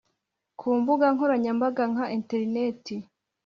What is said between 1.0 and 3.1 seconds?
nkoranyambaga nka interineti